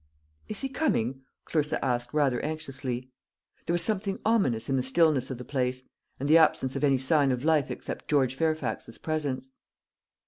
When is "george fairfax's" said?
8.07-8.97